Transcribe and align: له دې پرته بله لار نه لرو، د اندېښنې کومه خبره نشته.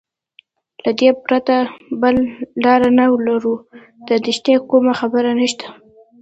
له 0.83 0.91
دې 0.99 1.09
پرته 1.23 1.55
بله 2.01 2.21
لار 2.63 2.81
نه 2.97 3.05
لرو، 3.27 3.53
د 4.05 4.07
اندېښنې 4.17 4.53
کومه 4.69 4.93
خبره 4.99 5.31
نشته. 5.39 5.65